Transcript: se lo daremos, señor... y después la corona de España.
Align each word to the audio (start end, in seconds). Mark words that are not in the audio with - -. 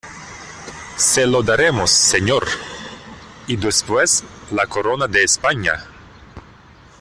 se 0.97 1.27
lo 1.27 1.43
daremos, 1.43 1.91
señor... 1.91 2.47
y 3.45 3.55
después 3.55 4.23
la 4.49 4.65
corona 4.65 5.05
de 5.05 5.23
España. 5.23 5.73